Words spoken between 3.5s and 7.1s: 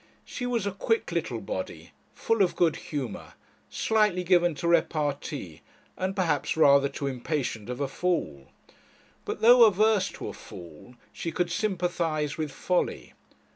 slightly given to repartee, and perhaps rather too